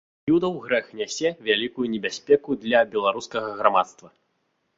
Юдаў 0.35 0.53
грэх 0.61 0.87
нясе 1.01 1.29
вялікую 1.47 1.85
небяспеку 1.95 2.57
для 2.65 2.83
беларускага 2.95 3.49
грамадства. 3.61 4.13